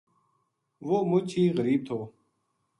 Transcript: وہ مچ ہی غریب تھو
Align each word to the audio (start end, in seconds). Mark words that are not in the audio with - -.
وہ 0.87 0.97
مچ 1.09 1.29
ہی 1.37 1.43
غریب 1.57 1.79
تھو 1.87 1.97